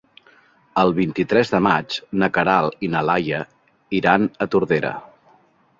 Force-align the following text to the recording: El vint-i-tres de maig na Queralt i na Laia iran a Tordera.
El 0.83 0.93
vint-i-tres 0.99 1.51
de 1.55 1.59
maig 1.67 1.97
na 2.23 2.31
Queralt 2.39 2.83
i 2.89 2.91
na 2.95 3.07
Laia 3.11 3.45
iran 4.01 4.29
a 4.47 4.51
Tordera. 4.57 4.99